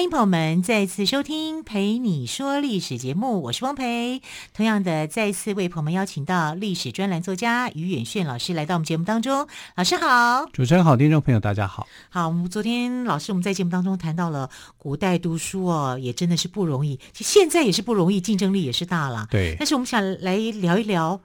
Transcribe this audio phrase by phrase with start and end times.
[0.00, 4.22] 欢迎朋友们再次收听《陪你说历史》节目，我是汪培。
[4.54, 9.46] 同样的，再次为朋友们邀请到历史专栏作家于远炫老师来到我们节目当中。
[9.76, 11.86] 老师好，主持人好，听众朋友大家好。
[12.08, 19.26] 好，我们昨天老师我们在节目当中谈到了古代读书哦，也真的是不容易，其实现在也是不容易，竞争力也是大了。
[19.30, 21.20] 对，但是我们想来聊一聊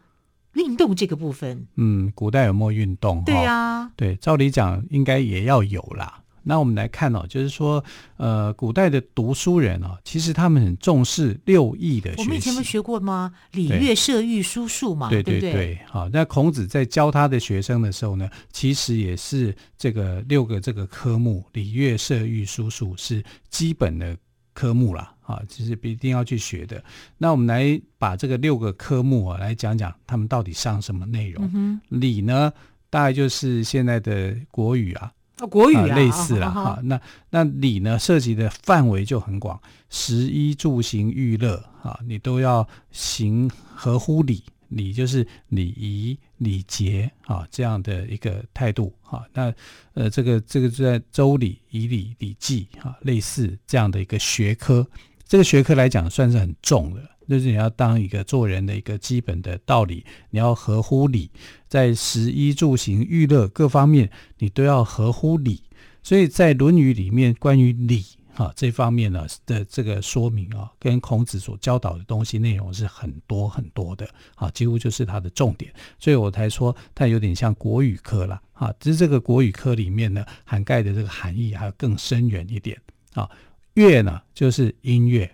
[0.55, 1.65] 运动这个部分。
[1.77, 3.23] 嗯，古代有没有运动？
[3.25, 6.23] 对啊，对，照理讲应该也要有啦。
[6.47, 7.83] 那我们来看哦，就是说，
[8.17, 12.21] 呃，古代的读书人哦，其实他们很重视六艺的学习。
[12.21, 13.33] 我们以前没学过吗？
[13.51, 15.79] 礼乐射御书数嘛，对对对对。
[15.89, 24.15] 好，那孔子在教他的学生的时候呢，其实也是这个六个这个科目，礼乐射御书数是基本的
[24.53, 25.11] 科目啦。
[25.25, 26.83] 啊，其实一定要去学的。
[27.17, 31.49] 那我们来把这个六个科目啊，来讲讲他们到底上什么内容。
[31.55, 32.53] 嗯、礼呢，
[32.91, 35.11] 大概就是现在的国语啊。
[35.39, 36.79] 哦，国语啊，类似了哈。
[36.83, 44.43] 那那礼呢，涉及的范围就很广，食衣住行娱乐啊，你都要行合乎礼。
[44.69, 49.23] 礼就是礼仪、礼节啊，这样的一个态度啊。
[49.31, 49.53] 那
[49.93, 54.85] 呃，这个这个就在《周礼》《仪礼》《礼记》啊，类似这样的一个学科。
[55.27, 57.01] 这个学科来讲，算是很重的。
[57.27, 61.29] 就是你要当一个做人的一个基本的道理，你要合乎礼，
[61.67, 64.09] 在食衣住行娱乐各方面，
[64.39, 65.61] 你都要合乎礼。
[66.03, 75.73] 所以在《论语》里面关于礼哈这方面呢的这个说明啊，跟孔子所教导的东西内容是很多很多的啊，几乎就是它的重点。
[75.97, 82.79] 所以我才说它有点像国语科了啊，只是这个国语科里面呢，涵盖的这个含义还要更深远一点
[83.13, 83.27] 啊。
[83.73, 85.29] 乐呢就是音乐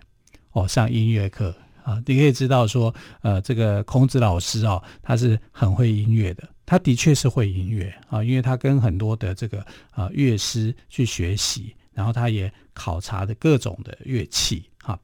[0.52, 1.54] 哦，上音乐课。
[1.82, 14.98] 啊，你可以知道说，呃，这个孔子老师哦，他是很会音乐的，他的确是会音乐啊，因为他跟很多的这个啊乐师去学习，然后他也考察的各种的乐器，啊，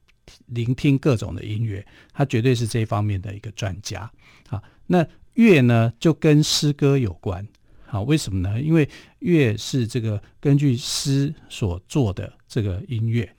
[0.47, 4.09] 聆听各种的音乐，他绝对是这方面的一个专家
[4.49, 4.61] 啊。
[4.87, 7.45] 那乐呢，就跟诗歌有关，
[7.87, 8.61] 啊，为什么呢？
[8.61, 8.87] 因为
[9.19, 13.29] 乐是这个根据诗所做的这个音乐。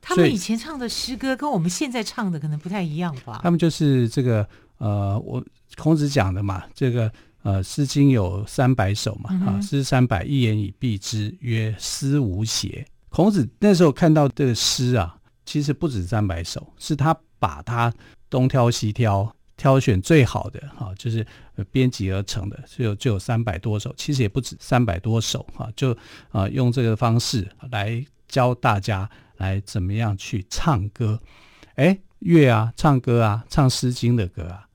[0.00, 3.40] 他们以前唱的诗歌跟我们现在唱的可能不太一样吧？
[3.42, 4.48] 他们就是这个
[4.78, 5.44] 呃，我
[5.76, 12.86] 孔子讲的嘛，这个呃，《诗经》有三百首嘛，嗯、啊，诗三百，一言以蔽之，曰诗无邪。
[13.10, 17.92] 孔子那时候看到这个诗啊，其实不止三百首，是他把它
[18.30, 21.26] 东挑西挑，挑选最好的哈、啊，就是
[21.70, 25.96] 编辑而成的，就有就有三百多首，其实也不止三百多首哈、啊，就
[26.30, 29.08] 啊用这个方式来教大家。
[29.38, 31.20] 来怎么样去唱歌？
[31.74, 34.68] 哎，乐啊，唱歌啊，唱《诗经》的歌啊，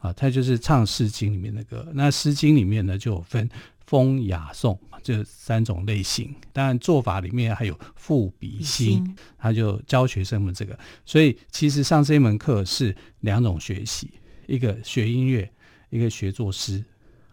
[0.00, 1.88] 啊，他就是唱《诗经》里面的歌。
[1.94, 3.48] 那《诗经》里面呢，就有分
[3.86, 6.34] 风、雅、颂这三种类型。
[6.52, 10.78] 当然，做法里面还有赋、比、兴，他就教学生们这个。
[11.06, 14.10] 所以，其实上这一门课是两种学习：
[14.46, 15.50] 一个学音乐，
[15.90, 16.84] 一个学作诗。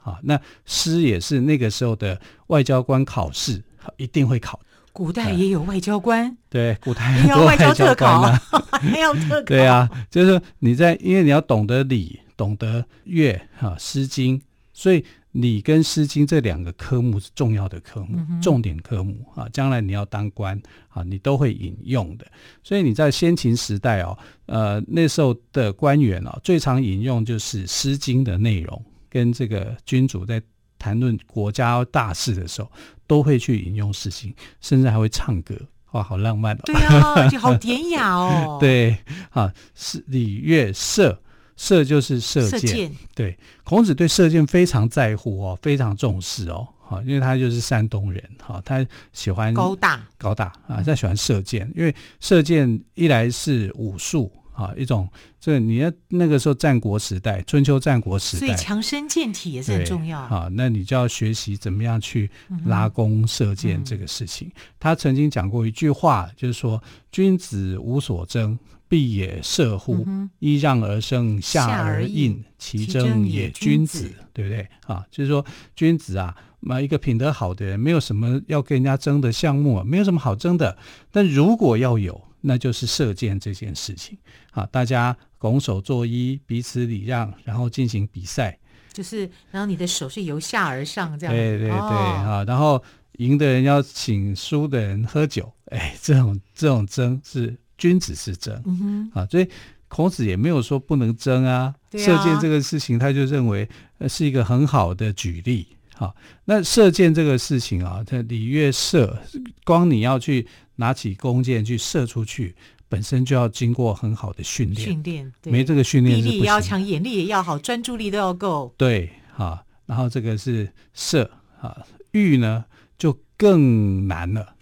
[0.03, 3.63] 啊，那诗也是那个时候的外交官考试
[3.97, 4.59] 一定会考。
[4.95, 8.39] 古代也有外交官，嗯、对，古代 也有外交官呢，
[8.71, 9.41] 还 要特考。
[9.41, 14.39] 对啊，就是你在，因为你要懂得礼，懂得乐，哈，《诗经》，
[14.71, 19.49] 所以礼跟《诗经》这两个科目是重要的科目，嗯、重点科目啊。
[19.51, 20.57] 将来你要当官
[20.87, 22.25] 啊，你都会引用的。
[22.63, 30.41] 所以你在先秦时代哦，呃，那时候的官员哦，最常引用就是《诗经》的内容，跟这个君主在。
[30.85, 32.71] 谈论国家大事的时候，
[33.07, 35.55] 都会去引用诗经，甚至还会唱歌，
[35.93, 36.61] 哇，好浪漫哦！
[36.63, 38.57] 对啊，就好典雅哦。
[38.61, 38.95] 对
[39.31, 41.19] 啊，是礼乐射，
[41.57, 42.59] 射就是射箭。
[42.59, 42.91] 射箭。
[43.15, 46.67] 对，孔子对射箭非常在乎哦，非常重视哦。
[46.87, 54.31] 好，因为他就是山东人，哈，他喜欢高大高大啊，他喜欢射箭，因为射箭一来是武术。
[54.55, 55.05] 啊，一种
[55.37, 60.17] 这，你要那个时候战国时代，春秋战国时代，所以强身健体也是很重要。
[60.17, 62.31] 啊，那你就要学习怎么样去
[62.65, 64.47] 拉弓射箭这个事情。
[64.47, 66.81] 嗯、他曾经讲过一句话，就是说
[67.11, 68.57] ：“君子无所争，
[68.87, 70.07] 必也射乎？
[70.39, 74.65] 揖让而生，下而应，其争也君子。”对不对？
[74.87, 80.77] 啊，就是说君子啊，那一个品德好的人，没有什么要跟人家争的项目，没有什么好争的。
[81.11, 82.21] 但如果要有。
[82.45, 84.17] 那就是射箭这件事情
[84.51, 88.57] 啊，大家拱手作揖，彼此礼让，然后进行比赛。
[88.93, 91.35] 就是，然后你的手是由下而上这样。
[91.35, 92.81] 对对对，哦、啊，然后
[93.17, 98.77] 赢的人要请输的人喝酒，哎，这种这种争是君子是争，嗯
[99.13, 99.49] 哼，啊，所以
[99.87, 101.53] 孔子也没有说不能争啊。
[101.53, 103.67] 啊射箭这个事情，他就认为
[104.07, 105.74] 是一个很好的举例。
[105.95, 106.15] 好，
[106.45, 109.17] 那射箭这个事情啊，这礼乐射，
[109.63, 110.45] 光你要去
[110.75, 112.55] 拿起弓箭去射出去。
[112.87, 118.73] 本身就要经过很好的训练，训练没这个训练，臂力也要强，眼力也要好，专注力都要够。
[118.77, 121.75] 对，哈，然后这个是射，啊，
[122.11, 122.63] 御呢
[122.97, 124.54] 就更难了。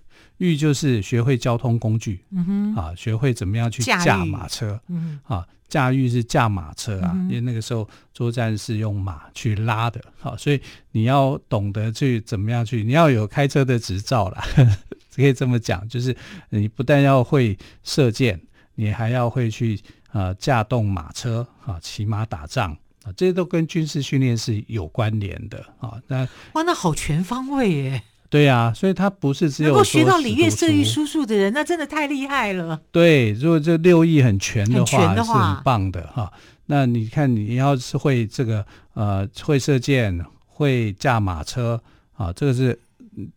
[0.43, 10.61] 御就是学会交通工具，嗯哼，啊，学会怎么样去驾马车，嗯，啊，驾驭是驾马车啊，因为那个时候作战是用马去拉的，好，所以
[10.91, 14.45] 你要懂得去怎么样去，你要有开车的执照啦。
[15.15, 16.15] 可以这么讲，就是
[16.49, 18.41] 你不但要会射箭，
[18.75, 19.79] 你还要会去
[20.11, 26.01] 呃驾动马车啊，骑马打仗啊，这些都跟军事训练是有关联的啊。
[26.07, 28.03] 那哇，那好全方位耶！
[28.33, 32.81] 对呀、啊，所以他不是只有能够学到礼乐射御书数的人，那真的太厉害了。
[32.91, 36.33] 对，如果这六艺很全的话，很全的话是很棒的哈。
[36.65, 38.65] 那你看，你要是会这个
[38.95, 41.80] 呃会射箭，会驾马车
[42.13, 42.80] 啊，这个是。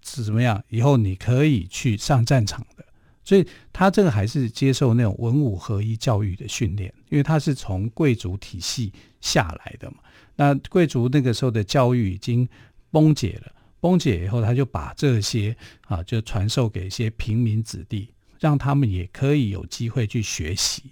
[0.03, 0.59] 是怎么样？
[0.71, 2.85] 以后你可以去上战场的，
[3.23, 8.91] 所以他这个还是接受那种文武合一教育的训练，因为他是从贵族体系
[9.21, 9.97] 下来的嘛。
[10.37, 12.49] 那贵族那个时候的教育已经
[12.91, 15.57] 崩解了，崩解以后，他就把这些
[15.87, 18.09] 啊，就传授给一些平民子弟，
[18.41, 20.83] 让他们也可以有机会去学习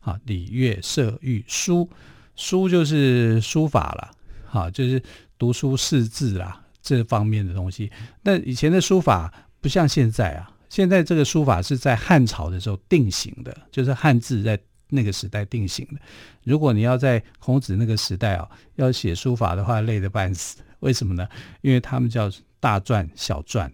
[0.00, 1.88] 啊，礼乐射御书，
[2.36, 4.10] 书就是书法了，
[4.50, 5.02] 啊，就是
[5.38, 6.58] 读书识字啦。
[6.84, 7.88] 这方面的东西，
[8.22, 14.58] 那以前的书法不像现在啊，现在这个书法是在汉朝的时候定型的，就是汉字在
[14.88, 16.00] 那个时代定型的。
[16.42, 20.58] 如果你要在孔子那个时代啊，要写书法的话，累得半死。
[20.82, 21.26] 为什么呢？
[21.62, 22.30] 因为他们叫
[22.60, 23.68] 大篆、小篆，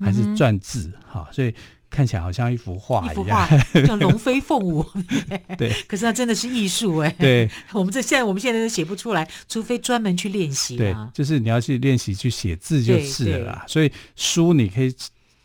[0.00, 1.54] 还是篆字哈、嗯，所以。
[1.90, 3.48] 看起来好像一幅画一样，
[3.86, 4.84] 叫龙飞凤舞。
[5.56, 7.16] 对， 可是那真的是艺术哎。
[7.20, 10.76] 对，我们这现在我们现在都写不出来，除非专门去练习。
[10.76, 13.64] 对，就是你要去练习去写字就是了啦。
[13.68, 14.92] 所以书你可以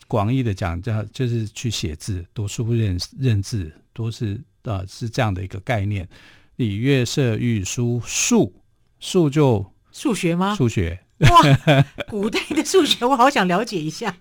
[0.07, 6.09] 广义的讲叫就是去写字、读书认认字，都是呃是这样的一个概念。
[6.55, 8.51] 礼乐射御书数
[8.99, 10.55] 数就数学吗？
[10.55, 10.99] 数学。
[11.27, 14.13] 哇，古代的数学我好想了解一下。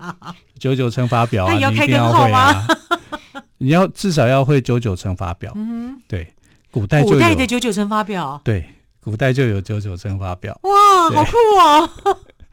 [0.59, 2.67] 九九乘法表啊，你要开根号吗？
[3.59, 5.53] 你要至少要会九九乘法表。
[5.55, 6.33] 嗯，对，
[6.71, 8.41] 古代就有古代的九九乘法表。
[8.45, 8.69] 对，
[9.01, 10.59] 古代就有九九乘法表。
[10.63, 11.91] 哇，好酷哦！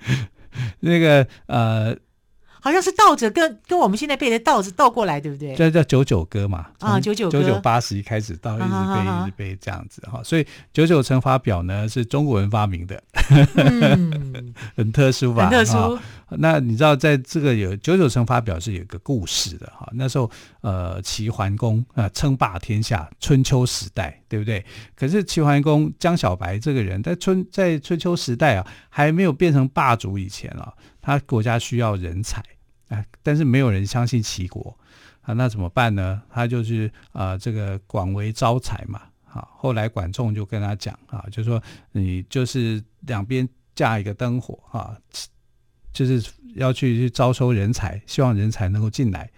[0.79, 1.95] 那个呃。
[2.65, 5.53] 好像是倒着，跟跟我们现在背的倒着倒过来，对不对？
[5.53, 6.65] 这叫九九歌嘛？
[6.79, 13.03] 啊，九九九九八十一开始到一直背、啊、一直背这样子哈，所以九九乘法表呢是中国人发明的，
[13.53, 15.47] 嗯、 很特殊吧？
[15.47, 15.99] 很特殊。
[16.39, 19.87] 那你知道在这个有九九乘法表是有个故事的哈？
[19.93, 20.27] 那时候
[20.61, 24.65] 呃齐桓公啊称霸天下，春秋时代对不对？
[24.95, 32.43] 可是齐桓公江小白这个人在春在春秋时代啊还没有变成霸主以前啊，他国家需要人才。
[32.87, 34.77] 哎，但是没有人相信齐国
[35.21, 36.21] 啊，那怎么办呢？
[36.29, 39.01] 他就是啊、这个广为招财嘛。
[39.23, 41.61] 好，后来管仲就跟他讲啊，就说
[41.91, 44.95] 你就是两边架一个灯火啊，
[45.91, 46.23] 就是
[46.55, 49.29] 要去去招收人才，希望人才能够进来。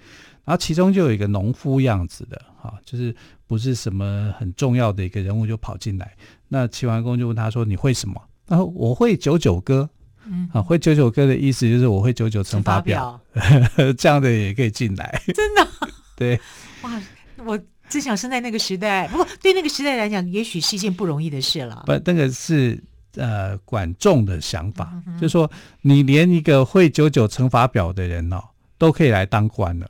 [0.44, 3.16] 然后其中就有一个农夫样子的啊，就是
[3.48, 6.16] 不是什么很重要的一个人物就跑进来。
[6.48, 9.89] 那齐桓公就问他说：“你会什么？”他说：“我会九九歌。”
[10.30, 13.20] 嗯，啊，会九九歌的意思就是我会九九乘法表，
[13.98, 15.68] 这样的也可以进来，真的？
[16.16, 16.40] 对，
[16.82, 17.02] 哇，
[17.46, 21.84] 我只想生在那个时代，不过对那个时代来讲，也许是一件不容易的事了。
[21.86, 22.82] 不，那个是
[23.16, 25.50] 呃管仲的想法，嗯、就是说
[25.82, 28.44] 你连一个会九九乘法表的人哦
[28.78, 29.90] 都可以来当官了，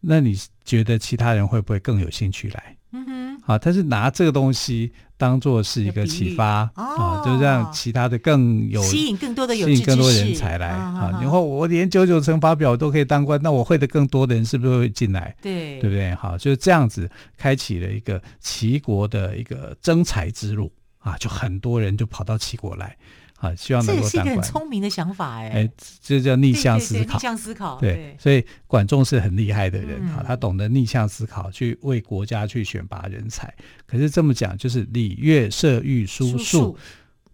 [0.00, 2.76] 那你觉得其他人会不会更有兴趣来？
[2.92, 4.92] 嗯哼，好，他是拿这个东西。
[5.18, 11.10] 当做是一个启发啊、哦，就让其他的更有吸引更多的有吸引更多人才来啊。
[11.22, 15.32] 然后我连九九乘法表都可以当官，那我会的更多的人是不是会进来？
[15.40, 16.12] 对，对不对？
[16.16, 17.08] 好，就是这样子
[17.38, 22.96] 开启了一个齐国的一个征才之路啊，就很多人就跑到齐国来。
[23.42, 24.02] 啊，希望能够。
[24.02, 25.70] 这是一个很聪明的想法哎，哎，
[26.00, 27.00] 这叫逆向思考。
[27.00, 33.52] 对对对，逆向思考，对，对，所以管仲是很厉害的人啊，嗯，他懂得逆向思考，去为国家去选拔人才。
[33.84, 36.78] 可是这么讲，就是礼乐射御书数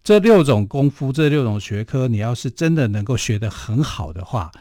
[0.03, 4.51] 这六种功夫，这六种学科，你要是真的能够学得很好的话，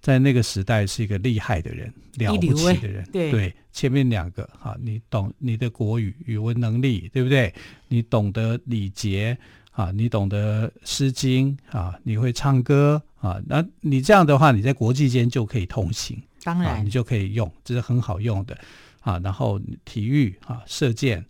[0.00, 3.04] 在那个时代是一个厉害的人，了不起的人。
[3.12, 7.52] 对，对，前面两个哈，你懂你的国语语文能力，对不对？
[7.88, 9.36] 你懂得礼节
[9.74, 18.56] 啊，你懂得诗经啊，你会唱歌啊，那你这样的话，你在国际间就可以通行，当然、啊、你就可以用，这是很好用的
[19.00, 19.18] 啊。
[19.18, 21.24] 然后体育啊，射箭，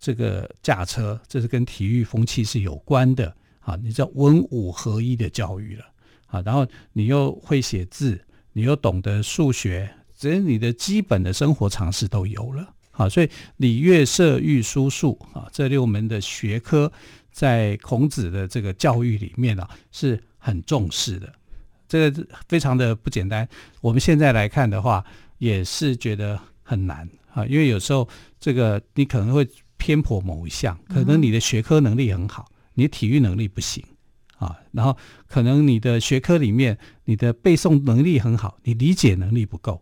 [0.00, 3.76] 这个驾车，这是跟体育风气是有关的啊。
[3.82, 5.84] 你叫文武合一的教育了。
[6.26, 8.18] 啊，然后你又会写字，
[8.52, 12.66] 你又懂得数学，只是你的基本的生活常识都有了。
[12.96, 16.90] 好，所以礼乐射御书数啊，这六门的学科，
[17.32, 21.32] 在孔子的这个教育里面啊，是很重视的。
[21.88, 23.46] 这个非常的不简单。
[23.80, 25.04] 我们现在来看的话，
[25.38, 28.08] 也是觉得很难啊，因为有时候
[28.38, 29.46] 这个你可能会
[29.76, 33.84] 偏颇某一项，可能你的学科能力很好，你体育能力不行。
[34.38, 34.96] 啊，然后
[35.28, 39.80] 可能你的学科里面，你的背诵能力很好，你理解能力不够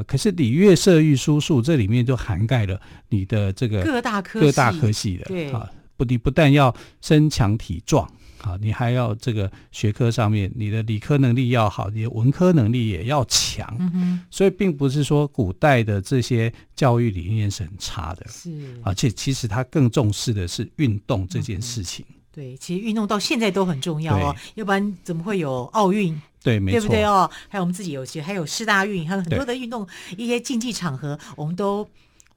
[0.00, 0.04] 啊。
[0.06, 8.10] 可是礼乐射御书数这里面就涵盖了你的这个各大科各大科系的，对啊，不，你不但要身强体壮
[8.42, 13.76] 啊，你还要这个学科上面你的理科能力要好，你的文科能力也要强。
[13.78, 22.04] 嗯，所以并不是说古代的这些教育理念是很差的，是，而且其实他更重视的是运动这件事情。
[22.08, 26.18] 嗯对，其实运动到现在都很重要哦，要不然怎么会有奥运？
[26.42, 27.30] 对，没错，对不对哦？
[27.48, 31.88] 还有我们自己有些，还有世大运，还有很多的运动一些竞技场合，我们都，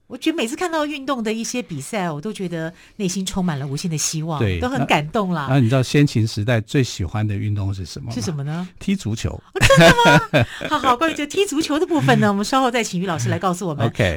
[0.06, 5.46] 我觉得每次看到运动的一些比赛，我都觉得内心充满了无限的希望，对，都很感动啦。
[5.48, 8.12] 那你知道先秦时代最喜欢的运动是什么？
[8.12, 8.68] 是什么呢？
[8.78, 9.30] 踢足球。
[9.54, 10.46] 哦，真的吗？
[10.68, 13.86] 好好，关于这踢足球的部分呢，我们稍后再请于老师来告诉我们。
[13.86, 14.16] OK。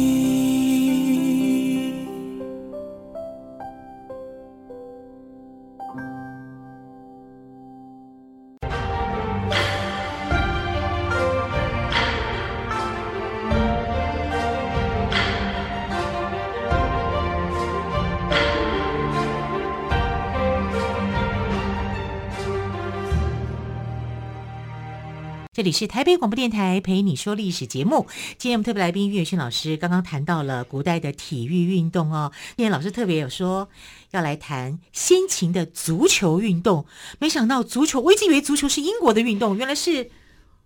[25.61, 28.07] 这里是台北广播电台陪你说历史节目。
[28.39, 32.31] 今天我们特别来宾于远逊老师刚刚谈到了古代的体育运动哦。
[32.57, 33.69] 今天老师特别有说
[34.09, 36.87] 要来谈先秦的足球运动，
[37.19, 40.09] 没想到足球，我一直以为足球是英国的运动，原来是。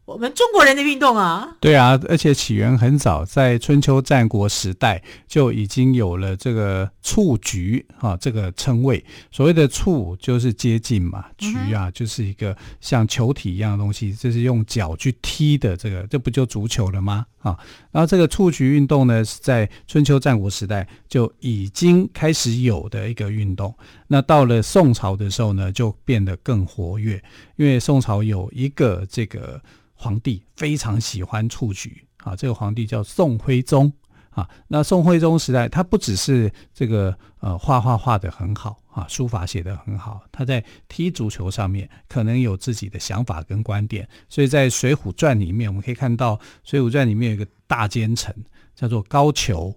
[0.06, 9.04] 我们中国人的运动啊，对啊，而且起源很早，在春秋战国时代就已经有了这个蹴鞠啊这个称谓。
[9.32, 17.26] 所谓的蹴就是接近嘛，鞠啊就是一个像球体一样的东西，这是用脚去踢的，这个这不就足球了吗？
[17.40, 17.58] 啊，
[17.92, 23.74] 然后这个蹴鞠运动呢，是在春秋战国时代就已经开始有的一个运动。
[24.08, 27.20] 那到了宋朝的时候呢，就变得更活跃，
[27.56, 29.60] 因为宋朝有一个这个。
[29.96, 33.92] 皇帝非常喜欢蹴鞠啊，这个皇帝叫宋徽宗
[34.30, 34.48] 啊。
[34.68, 44.08] 那宋徽宗时代，他不只是这个呃画画画的很好啊，书法写的很好，他在踢足球上面可能有自己的想法跟观点。
[44.30, 48.36] 所以在《水浒传》里面，我们可以看到《水浒传》里面有一个大奸臣
[48.76, 49.74] 叫做高俅。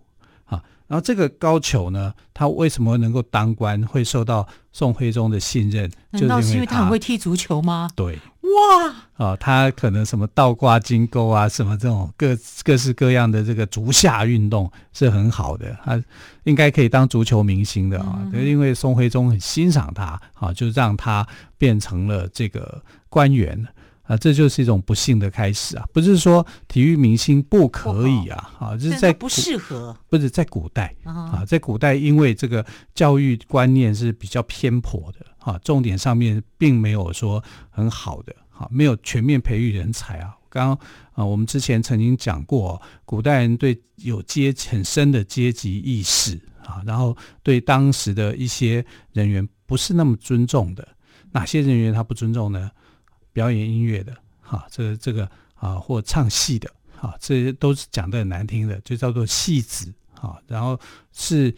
[0.88, 5.90] 然后这个高俅呢，他为什么能够当官，会受到宋徽宗的信任？
[6.10, 7.88] 难道是因为他很会踢足球吗？
[7.94, 8.18] 对。
[8.48, 8.94] 哇！
[9.16, 16.02] 哦，他可能什么倒挂金钩啊，什么这种各各式各样的这个足下运动是很好的，他
[16.44, 18.26] 应该可以当足球明星的啊。
[18.32, 21.26] 嗯、因为宋徽宗很欣赏他，啊，就让他
[21.58, 23.66] 变成了这个官员
[24.08, 24.16] 啊。
[24.16, 25.86] 这就是一种不幸的开始啊！
[25.92, 35.24] 不是说体育明星不可以啊，啊，就是在不适合，不是在古代啊，在古代因为这个教育观念是比较偏颇的。
[35.38, 40.36] 啊，重点上面并没有说很好的，哈，没有全面培育人才啊。
[40.50, 40.78] 刚刚
[41.12, 50.86] 啊，我们之前曾经讲过，古代人对有阶很深的阶级意识啊，然后对当时的一些人员不是那么尊重的。
[51.30, 52.70] 哪些人员他不尊重呢？
[53.38, 60.78] 表演音乐的，哈，这这个啊，或唱戏的，哈，这些都是讲的很难听的，就叫做戏子，哈，然后
[61.12, 61.54] 是。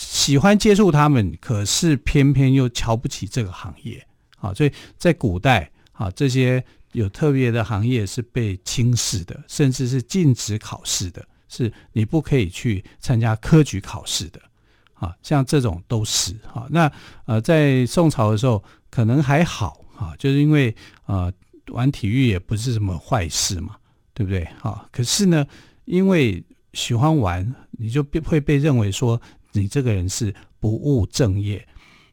[0.00, 4.06] 喜欢接触他们，可是偏偏又瞧不起这个行业
[4.38, 4.54] 啊！
[4.54, 14.40] 所以在古代啊，这些有特别的行业是被轻视的，甚至是禁止考试的，是你不可以去参加科举考试的。
[14.94, 16.68] 啊，像这种都是哈。
[16.70, 16.88] 那
[17.24, 20.74] 呃，在宋朝的时候可能还好啊，就是因为
[21.06, 21.32] 呃
[21.70, 23.76] 玩体育也不是什么坏事嘛，
[24.14, 24.44] 对不对？
[24.62, 25.44] 啊，可是呢，
[25.86, 29.20] 因为喜欢玩，你就会被认为说
[29.52, 31.66] 你这个人是不务正业。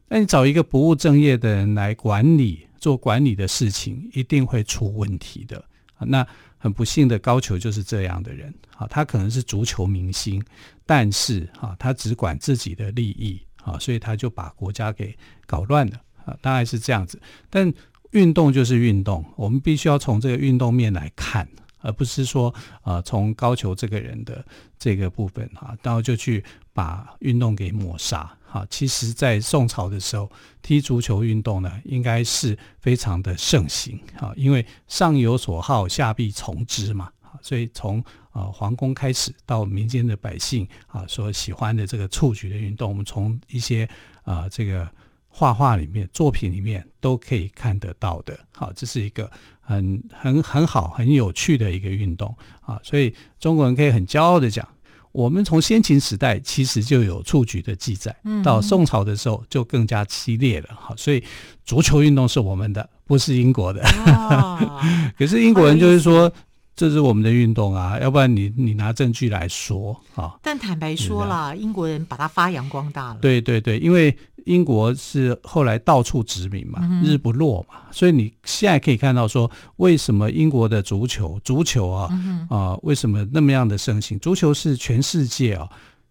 [0.08, 5.63] 那你找一个不务正业的人来管理做管理的事情，一定会出问题的。
[6.00, 6.25] 那
[6.58, 10.44] 很不幸的高俅就是这样的人啊，他可能是足球明星，
[10.86, 15.15] 但是啊，他只管自己的利益啊，所以他就把国家给
[15.46, 17.22] 搞乱了啊，大概是这样子。
[17.50, 17.74] 但
[18.12, 21.48] 运动就是运动，我们必须要从这个运动面来看，
[21.79, 24.46] 而不是说啊，从高俅这个人的
[24.77, 28.29] 这个部分哈，然后就去把运动给抹杀。
[28.51, 37.10] 啊，其实，在宋朝的时候，踢足球运动呢，应该是非常的盛行啊，因为上有所好，下必从之嘛。
[37.41, 38.01] 所以从
[38.32, 43.86] 啊皇宫开始到民间的百姓啊所喜欢的这个蹴鞠的运动，我们从一些
[44.24, 44.89] 啊这个
[45.38, 48.39] 画画里面、作品里面都可以看得到的。
[48.54, 54.65] 好，这是一个很很很好、很有趣的一个运动啊，所以中国人可以很骄傲的讲。
[55.12, 58.15] 我们从先秦时代其实就有蹴鞠的记载，
[58.46, 60.70] 到宋朝的时候就更加激烈了。
[60.74, 61.22] 好，所以
[61.65, 63.82] 足球运动是我们的，不是英国的。
[64.08, 64.82] 哦、
[65.20, 66.32] 可是英国人就是说。
[66.77, 70.36] 这是我们的运动啊，要不然你你拿证据来说啊。
[70.44, 73.20] 但坦白说啦，英国人把它发扬光大了。
[73.22, 74.13] 对对对，因为
[74.46, 84.18] 英国是后来到处殖民嘛，嗯、日不落嘛，所以你现在可以看到说，为什么英国的足球足球啊、嗯、啊，为什么那么样的盛行？
[84.20, 85.70] 足球是全世界啊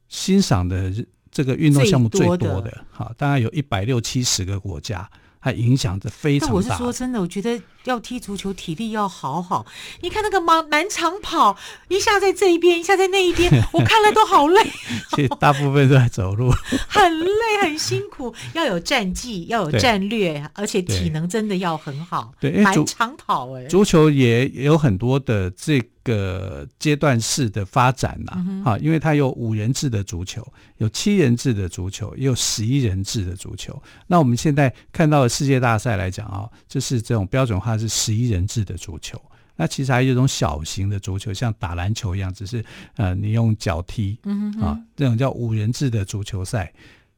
[0.08, 0.92] 欣赏的
[1.30, 5.10] 这个运动项目最多的，多的哈，大概有一百六七十个国家。
[5.44, 6.54] 它影响着非常大。
[6.54, 9.66] 我是说真的，我觉得要踢足球，体力要好好。
[10.00, 11.54] 你看那个满满场跑，
[11.88, 14.62] 一下在这一边，一下在那一边，我看了都好累。
[15.14, 16.50] 其实大部分都在走路，
[16.88, 17.28] 很累
[17.60, 22.32] 很辛苦，要有战绩，要有战略，而且体能真的要很好。
[22.40, 23.68] 对，满场跑哎、欸。
[23.68, 26.68] 足球也有很多的这个。
[26.78, 33.82] 阶段式的发展呐、啊，哈、嗯，因为它有五人制的足球，有七人制的足球，也有十一人制的足球。
[34.06, 39.18] 那我们现在看到的世界大赛来讲啊，就是这种标准化是十一人制的足球。
[39.56, 42.62] 那其实还有一种小型的足球，像打篮球一样，只是
[42.96, 44.18] 呃，你用脚踢，
[44.60, 46.70] 啊，这种叫五人制的足球赛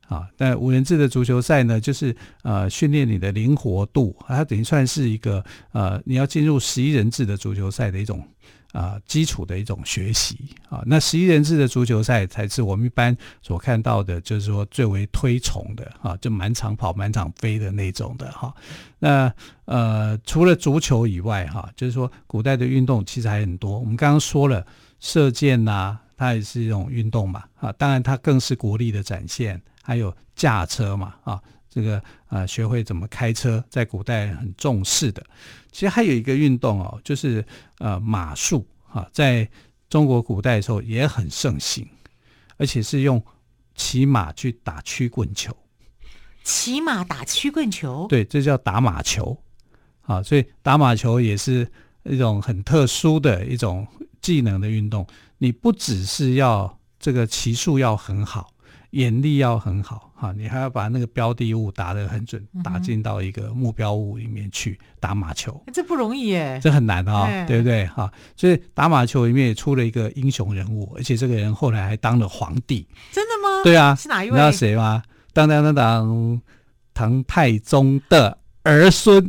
[0.07, 0.29] 啊。
[0.37, 8.25] 但五人制的足球赛呢，就是呃，训练你的灵活度，它等于算是一个呃，你要进入十一人制的足球赛的一种。
[8.77, 10.37] 啊，基础的一种学习
[10.69, 18.55] 啊，那十一人制的足球赛才是我们一般所看到的，就是说最为推崇的啊，就满场跑、满场飞的那种的哈。
[18.99, 19.33] 那
[19.65, 23.79] 呃，除了足球以外哈，就是说古代的运动其实还很多。
[23.79, 24.67] 我们刚刚说了
[25.01, 31.43] 射箭呐，它也是一种运动嘛啊，当然它更是国力的展现，还有驾车嘛啊。
[31.77, 35.23] 这个啊，学会怎么开车，在古代很重视的。
[35.71, 37.45] 其实还有一个运动哦，就是
[37.81, 39.47] 呃马术啊，在
[39.91, 41.87] 中国古代的时候也很盛行，
[42.57, 43.23] 而且是用
[43.75, 45.55] 骑马去打曲棍球。
[46.43, 48.07] 骑马打曲棍球？
[48.09, 49.37] 对，这叫打马球
[50.01, 50.23] 啊。
[50.23, 51.71] 所以打马球也是
[52.05, 53.87] 一种很特殊的一种
[54.23, 55.07] 技能的运动。
[55.37, 58.51] 你不只是要这个骑术要很好。
[58.97, 68.11] 眼力要很好哈，你还要把那个标的物打得很准，打进到一个目标物里面去打马球，这不容易耶，这很难啊、哦，对不对哈？
[68.37, 73.63] 所以打马球里面也出了一个英雄人物，而且这个人后来还当了皇帝，真的吗？
[73.63, 74.33] 对啊，是哪一位？
[74.33, 75.03] 你知道谁吗？
[75.33, 76.41] 当当当当，
[76.95, 79.27] 唐太宗的儿孙。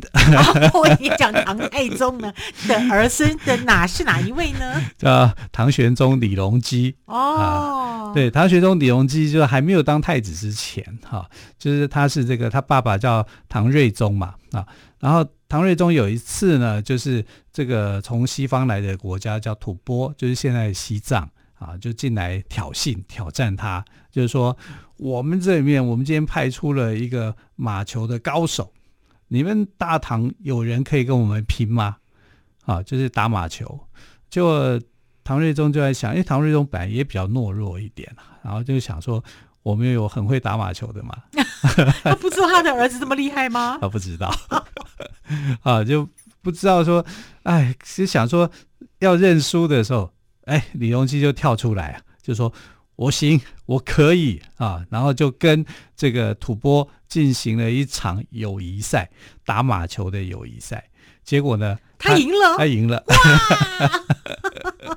[0.74, 2.34] 我也讲唐太宗呢
[2.68, 4.84] 的儿孙的哪是哪一位呢？
[4.98, 7.38] 叫唐玄宗李隆基哦。
[7.38, 14.66] 啊对，唐玄宗李隆基就是还没有当太子之前，哈，就是他是这个他爸爸叫唐睿宗嘛，啊，
[15.00, 24.56] 然后唐睿宗有一次呢，就是这个从西方来的国家叫吐蕃，就是现在的西藏啊，就进来挑衅挑战他，就是说
[24.96, 28.72] 我们这里面我们今天派出了一个马球的高手，
[29.28, 31.98] 你们大唐有人可以跟我们拼吗？
[32.66, 33.80] 啊，就是打马球，
[34.30, 34.80] 就。
[35.24, 38.10] 唐睿宗就在想，因为唐睿宗本来也比较懦弱一点，
[38.42, 39.22] 然后就想说，
[39.62, 41.14] 我们有很会打马球的嘛？
[42.02, 43.78] 他不知道他的儿子这么厉害吗？
[43.84, 44.34] 他不知道，
[45.64, 46.08] 啊，就
[46.42, 47.06] 不知道说，
[47.44, 48.50] 哎，其实想说
[49.00, 50.10] 要认输的时候，
[50.46, 52.54] 哎，李隆基就跳出来，就说
[52.98, 59.10] 我行，我可以啊，然后就跟这个吐蕃进行了一场友谊赛，
[59.46, 60.84] 打马球的友谊赛。
[61.24, 63.04] 结果呢，他赢了，他赢了，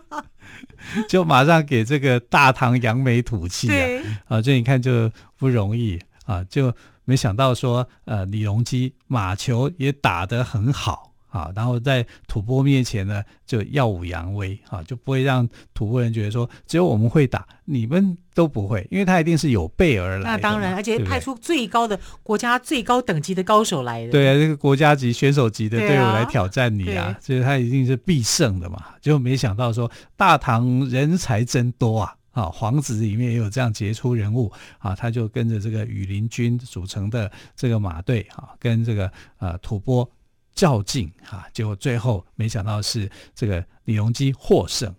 [1.08, 3.84] 就马上给这个大唐扬眉吐气啊！
[4.28, 11.09] 啊，这你看就不容易啊，就没想到说，呃，李隆基马球也打得很好。
[11.30, 20.24] 啊，然后在吐蕃面前呢，就耀武扬威啊，就不会让吐蕃人觉得说只有我们会打，你们都不会，因为他一定是有备而来。
[20.24, 24.10] 那当然，而且派出最高的国家最高等级的高手来的。
[24.10, 28.84] 对啊，这个国家级选手级的队伍来挑战你啊，所以、啊、他一定是必胜的嘛。
[29.00, 40.08] 就没想到说大唐人才真多啊，啊，皇子里面也有这样杰出人物啊，他就跟着这个羽林军组成的这个马队啊，跟这个呃吐蕃。
[40.54, 41.46] 较劲啊！
[41.52, 44.94] 结果最后没想到是这个李隆基获胜，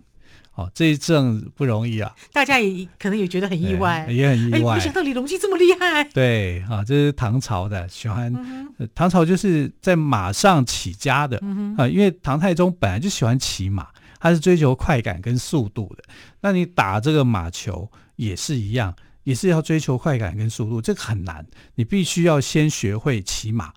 [0.55, 2.15] 哦，这一阵不容易啊！
[2.33, 4.75] 大家也可能也觉得很意外，也很意外。
[4.75, 6.03] 没想到李隆基这么厉害。
[6.05, 13.87] 对啊，这是唐朝的喜欢、嗯，唐朝就是在马上起家的、嗯、啊，因为唐太宗本来就喜欢骑马，
[14.19, 16.03] 他是追求快感跟速度的。
[16.41, 23.71] 那你打这个马球也是一样，也是要追求快感跟速度，这个很难，你必须要先学会骑马。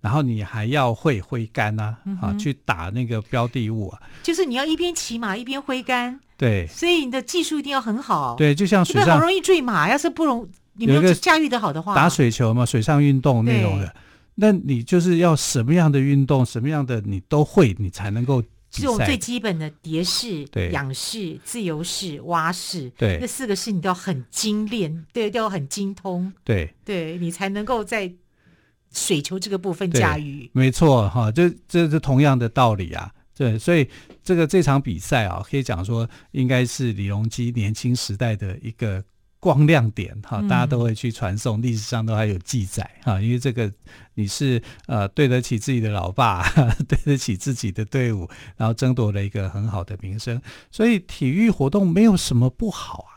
[0.00, 4.00] 然后你还要会挥杆呐，啊、嗯，去打那个标的物啊。
[4.22, 8.36] 就是你要一边骑马一边挥杆，对，所以你的技术一定要很好。
[8.36, 13.94] 对，就像水上好容易坠马，要是不容你没有驾驭的好的话，打水球嘛，水上运动那种的，
[14.34, 28.12] 那你就是要什么样的运动，什么样的你都会，你才能够这种最基本的蝶式、仰式、自由式、蛙式，对，那四个式你都要很精练，对，都要很精通，对，对你才能够在。
[28.92, 33.12] 水球这个部分驾驭，没错哈，这这是同样的道理啊。
[33.36, 33.86] 对，所以
[34.24, 39.04] 这个这场比赛啊，可以讲说应该是李隆基年轻时代的一个
[39.38, 43.20] 光亮点哈，大家都会去传颂，历史上都还有记载哈。
[43.20, 43.70] 因为这个
[44.14, 46.42] 你是呃对得起自己的老爸，
[46.88, 53.15] 对得起自己的队伍，然后争夺了一个很好的名声，所以体育活动没有什么不好啊。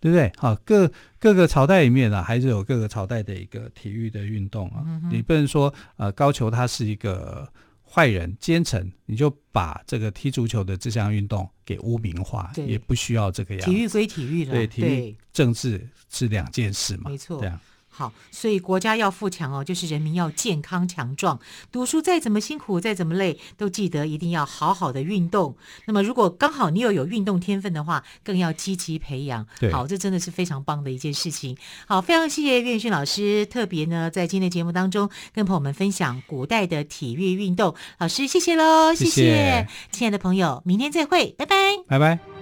[0.00, 0.30] 对不对？
[0.36, 4.82] 好，各各个朝代里面啊，还是有各个朝代的一个体育的运动啊。
[4.86, 7.48] 嗯、你不能说呃高俅他是一个
[7.88, 13.70] 坏人奸臣，你就把这个踢足球的这项运动给污名化，也不需要这个样子。
[13.70, 17.40] 体育归体育的，对，体育政治是两件事嘛，没错。
[17.40, 17.58] 这样。
[17.96, 21.40] 好，所以国家要富强哦，就是人民要健康强壮。
[21.72, 25.56] 读书再怎么辛苦，再怎么累，都记得一定要好好的运动。
[25.86, 29.46] 那么，如果刚好你又有运动天分的话，更要积极培养。
[29.72, 31.56] 好，这真的是非常棒的一件事情。
[31.86, 37.74] 好，非常谢谢岳迅老师，特别呢在今天的节目当中跟朋友们分享古代的体育运动。
[37.96, 41.56] 老师，谢谢喽，谢谢，谢谢亲爱的朋友，明天再会，拜拜，
[41.88, 42.35] 拜拜。